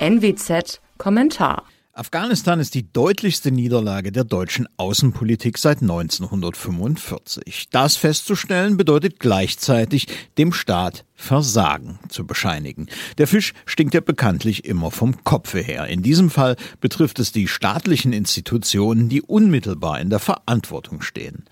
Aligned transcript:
NWZ 0.00 0.80
Kommentar 0.96 1.64
Afghanistan 1.92 2.60
ist 2.60 2.76
die 2.76 2.92
deutlichste 2.92 3.50
Niederlage 3.50 4.12
der 4.12 4.22
deutschen 4.22 4.68
Außenpolitik 4.76 5.58
seit 5.58 5.82
1945. 5.82 7.70
Das 7.72 7.96
festzustellen 7.96 8.76
bedeutet 8.76 9.18
gleichzeitig, 9.18 10.06
dem 10.38 10.52
Staat 10.52 11.04
Versagen 11.20 11.98
zu 12.08 12.24
bescheinigen. 12.24 12.86
Der 13.18 13.26
Fisch 13.26 13.52
stinkt 13.66 13.92
ja 13.92 14.00
bekanntlich 14.00 14.64
immer 14.64 14.92
vom 14.92 15.24
Kopfe 15.24 15.58
her. 15.58 15.88
In 15.88 16.00
diesem 16.00 16.30
Fall 16.30 16.54
betrifft 16.80 17.18
es 17.18 17.32
die 17.32 17.48
staatlichen 17.48 18.12
Institutionen, 18.12 19.08
die 19.08 19.20
unmittelbar 19.20 20.00
in 20.00 20.10
der 20.10 20.20
Verantwortung 20.20 21.02
stehen. 21.02 21.44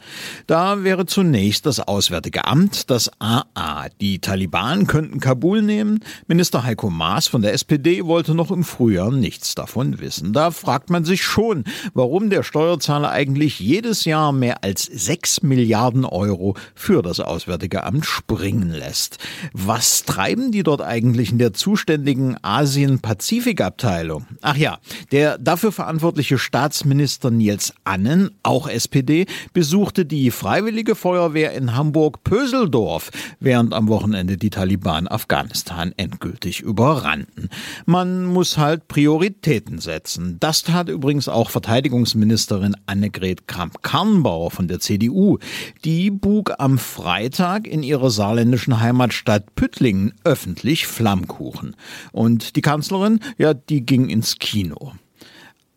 Da 0.46 0.84
wäre 0.84 1.04
zunächst 1.04 1.66
das 1.66 1.80
Auswärtige 1.80 2.46
Amt, 2.46 2.90
das 2.90 3.10
AA. 3.18 3.88
Die 4.00 4.20
Taliban 4.20 4.86
könnten 4.86 5.18
Kabul 5.18 5.62
nehmen. 5.62 5.98
Minister 6.28 6.62
Heiko 6.62 6.88
Maas 6.88 7.26
von 7.26 7.42
der 7.42 7.52
SPD 7.52 8.04
wollte 8.04 8.36
noch 8.36 8.52
im 8.52 8.62
Frühjahr 8.62 9.10
nichts 9.10 9.56
davon 9.56 9.98
wissen. 9.98 10.32
Da 10.32 10.52
fragt 10.52 10.90
man 10.90 11.04
sich 11.04 11.24
schon, 11.24 11.64
warum 11.92 12.30
der 12.30 12.44
Steuerzahler 12.44 13.10
eigentlich 13.10 13.58
jedes 13.58 14.04
Jahr 14.04 14.30
mehr 14.32 14.62
als 14.62 14.84
sechs 14.84 15.42
Milliarden 15.42 16.04
Euro 16.04 16.54
für 16.76 17.02
das 17.02 17.18
Auswärtige 17.18 17.82
Amt 17.82 18.06
springen 18.06 18.70
lässt. 18.70 19.18
Was 19.58 20.04
treiben 20.04 20.52
die 20.52 20.62
dort 20.62 20.82
eigentlich 20.82 21.32
in 21.32 21.38
der 21.38 21.54
zuständigen 21.54 22.36
Asien-Pazifik-Abteilung? 22.42 24.26
Ach 24.42 24.54
ja, 24.54 24.80
der 25.12 25.38
dafür 25.38 25.72
verantwortliche 25.72 26.36
Staatsminister 26.36 27.30
Niels 27.30 27.72
Annen, 27.82 28.32
auch 28.42 28.68
SPD, 28.68 29.24
besuchte 29.54 30.04
die 30.04 30.30
Freiwillige 30.30 30.94
Feuerwehr 30.94 31.54
in 31.54 31.74
Hamburg-Pöseldorf, 31.74 33.10
während 33.40 33.72
am 33.72 33.88
Wochenende 33.88 34.36
die 34.36 34.50
Taliban 34.50 35.08
Afghanistan 35.08 35.94
endgültig 35.96 36.60
überrannten. 36.60 37.48
Man 37.86 38.26
muss 38.26 38.58
halt 38.58 38.88
Prioritäten 38.88 39.78
setzen. 39.78 40.36
Das 40.38 40.64
tat 40.64 40.90
übrigens 40.90 41.28
auch 41.28 41.48
Verteidigungsministerin 41.48 42.76
Annegret 42.84 43.48
Kramp-Karrenbauer 43.48 44.50
von 44.50 44.68
der 44.68 44.80
CDU. 44.80 45.38
Die 45.82 46.10
bug 46.10 46.52
am 46.58 46.76
Freitag 46.76 47.66
in 47.66 47.82
ihrer 47.82 48.10
saarländischen 48.10 48.80
Heimatstadt 48.80 49.45
Püttlingen 49.54 50.14
öffentlich 50.24 50.86
Flammkuchen. 50.86 51.76
Und 52.12 52.56
die 52.56 52.62
Kanzlerin, 52.62 53.20
ja, 53.38 53.54
die 53.54 53.84
ging 53.84 54.08
ins 54.08 54.38
Kino. 54.38 54.92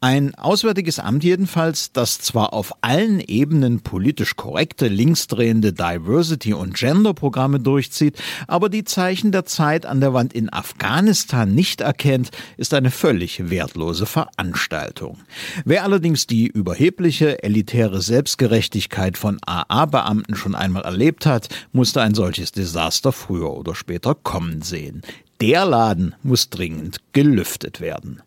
Ein 0.01 0.33
Auswärtiges 0.35 0.97
Amt 0.99 1.25
jedenfalls, 1.25 1.91
das 1.91 2.19
zwar 2.19 2.53
auf 2.53 2.71
allen 2.79 3.19
Ebenen 3.19 3.81
politisch 3.81 4.37
korrekte, 4.37 4.87
linksdrehende 4.87 5.73
Diversity- 5.73 6.53
und 6.53 6.73
Gender-Programme 6.73 7.59
durchzieht, 7.59 8.17
aber 8.47 8.69
die 8.69 8.85
Zeichen 8.85 9.33
der 9.33 9.43
Zeit 9.43 9.85
an 9.85 9.99
der 9.99 10.13
Wand 10.13 10.31
in 10.31 10.53
Afghanistan 10.53 11.53
nicht 11.53 11.81
erkennt, 11.81 12.29
ist 12.55 12.73
eine 12.73 12.91
völlig 12.91 13.49
wertlose 13.49 14.05
Veranstaltung. 14.05 15.17
Wer 15.65 15.83
allerdings 15.83 16.27
die 16.27 16.47
überhebliche, 16.47 17.43
elitäre 17.43 18.01
Selbstgerechtigkeit 18.01 19.17
von 19.17 19.37
AA-Beamten 19.45 20.35
schon 20.35 20.55
einmal 20.55 20.83
erlebt 20.83 21.25
hat, 21.25 21.49
musste 21.73 22.01
ein 22.01 22.13
solches 22.13 22.53
Desaster 22.53 23.11
früher 23.11 23.51
oder 23.51 23.75
später 23.75 24.15
kommen 24.15 24.61
sehen. 24.61 25.01
Der 25.41 25.65
Laden 25.65 26.15
muss 26.21 26.49
dringend 26.49 26.97
gelüftet 27.13 27.79
werden. 27.79 28.21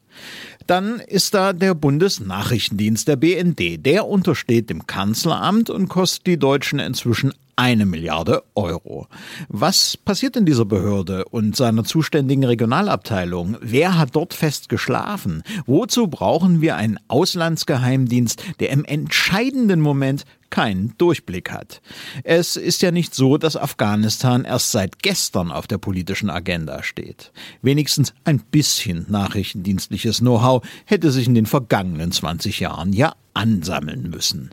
Dann 0.67 1.01
ist 1.01 1.35
da 1.35 1.53
der 1.53 1.75
Bundesnachrichtendienst, 1.75 3.09
der 3.09 3.17
BND. 3.17 3.85
Der 3.85 4.07
untersteht 4.07 4.71
dem 4.71 4.87
Kanzleramt 4.87 5.71
und 5.71 5.89
kostet 5.89 6.27
die 6.27 6.39
Deutschen 6.39 6.79
inzwischen 6.79 7.33
eine 7.57 7.85
Milliarde 7.85 8.43
Euro. 8.55 9.09
Was 9.49 9.97
passiert 9.97 10.37
in 10.37 10.47
dieser 10.47 10.65
Behörde 10.65 11.27
und 11.27 11.55
seiner 11.55 11.85
zuständigen 11.85 12.45
Regionalabteilung? 12.45 13.59
Wer 13.61 13.99
hat 13.99 14.17
dort 14.17 14.33
fest 14.33 14.69
geschlafen? 14.69 15.43
Wozu 15.67 16.09
brauchen 16.09 16.61
wir 16.61 16.77
einen 16.77 16.99
Auslandsgeheimdienst, 17.09 18.43
der 18.61 18.71
im 18.71 18.85
entscheidenden 18.85 19.81
Moment 19.81 20.25
keinen 20.53 20.95
Durchblick 20.99 21.51
hat. 21.51 21.81
Es 22.23 22.57
ist 22.57 22.83
ja 22.83 22.93
nicht 22.93 23.15
so, 23.15 23.39
dass 23.39 23.57
Afghanistan 23.57 24.45
erst 24.45 24.71
seit 24.71 25.03
gestern 25.03 25.51
auf 25.51 25.67
der 25.67 25.79
politischen 25.79 26.31
Agenda 26.31 26.83
steht. 26.83 27.33
Wenigstens 27.63 28.13
ein 28.25 28.39
bisschen 28.39 29.07
nachrichtendienstliches 29.09 30.19
Know-how 30.19 30.63
hätte 30.85 31.11
sich 31.11 31.27
in 31.27 31.35
den 31.35 31.47
vergangenen 31.47 32.13
20 32.13 32.61
Jahren 32.61 32.93
ja 32.93 33.15
ansammeln 33.33 34.11
müssen. 34.11 34.51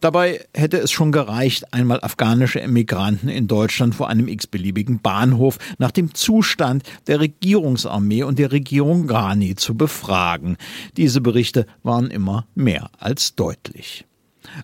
Dabei 0.00 0.44
hätte 0.52 0.76
es 0.76 0.90
schon 0.90 1.12
gereicht, 1.12 1.72
einmal 1.72 2.02
afghanische 2.02 2.60
Emigranten 2.60 3.30
in 3.30 3.48
Deutschland 3.48 3.94
vor 3.94 4.10
einem 4.10 4.28
x-beliebigen 4.28 5.00
Bahnhof 5.00 5.58
nach 5.78 5.92
dem 5.92 6.14
Zustand 6.14 6.82
der 7.06 7.20
Regierungsarmee 7.20 8.22
und 8.24 8.38
der 8.38 8.52
Regierung 8.52 9.06
Ghani 9.06 9.56
zu 9.56 9.74
befragen. 9.74 10.58
Diese 10.98 11.22
Berichte 11.22 11.64
waren 11.82 12.10
immer 12.10 12.46
mehr 12.54 12.90
als 12.98 13.34
deutlich. 13.34 14.04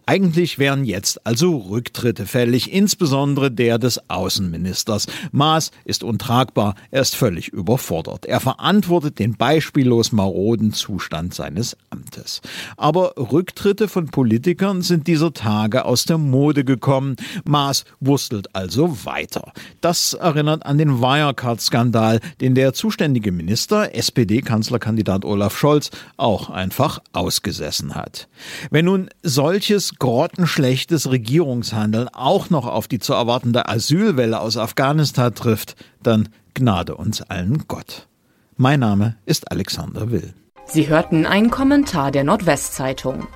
Eigentlich 0.07 0.59
wären 0.59 0.85
jetzt 0.85 1.27
also 1.27 1.57
Rücktritte 1.57 2.27
fällig, 2.27 2.73
insbesondere 2.73 3.51
der 3.51 3.79
des 3.79 4.11
Außenministers. 4.11 5.07
Maas 5.33 5.71
ist 5.85 6.05
untragbar, 6.05 6.75
er 6.91 7.03
ist 7.03 7.17
völlig 7.17 7.49
überfordert. 7.49 8.27
Er 8.27 8.41
verantwortet 8.41 9.19
den 9.19 9.37
beispiellos 9.37 10.13
maroden 10.13 10.73
Zustand 10.73 11.35
seines 11.35 11.77
Amtes. 11.91 12.41
Aber 12.77 13.15
Rücktritte 13.17 13.89
von 13.89 14.07
Politikern 14.07 14.83
sind 14.83 15.07
dieser 15.07 15.33
Tage 15.33 15.85
aus 15.85 16.05
der 16.05 16.19
Mode 16.19 16.65
gekommen. 16.65 17.17
Maas 17.45 17.85
wurstelt 18.01 18.55
also 18.55 19.05
weiter. 19.05 19.53
Das 19.81 20.15
erinnert 20.15 20.67
an 20.67 20.79
den 20.79 21.01
Wirecard-Skandal, 21.01 22.21
den 22.41 22.55
der 22.55 22.75
zuständige 22.75 23.33
Minister, 23.33 23.95
SPD-Kanzlerkandidat 23.95 25.25
Olaf 25.25 25.57
Scholz, 25.57 25.91
auch 26.17 26.51
einfach 26.51 27.01
ausgesessen 27.13 27.95
hat. 27.95 28.29
Wenn 28.71 28.87
nun 28.87 29.09
solches 29.23 29.64
solches 29.65 29.99
grottenschlechtes 29.99 31.11
Regierungshandeln 31.11 32.09
auch 32.09 32.51
noch 32.51 32.67
auf 32.67 32.87
die 32.87 32.99
zu 32.99 33.15
erwartende 33.15 33.67
Asylwelle 33.67 34.39
aus 34.39 34.59
Afghanistan 34.59 35.35
trifft, 35.35 35.75
dann 36.03 36.29
gnade 36.53 36.97
uns 36.97 37.23
allen 37.23 37.65
Gott. 37.67 38.07
Mein 38.59 38.81
Name 38.81 39.17
ist 39.25 39.51
Alexander 39.51 40.11
Will. 40.11 40.35
Sie 40.67 40.89
hörten 40.89 41.25
einen 41.25 41.51
Kommentar 41.51 42.11
der 42.11 42.25
Nordwestzeitung. 42.25 43.27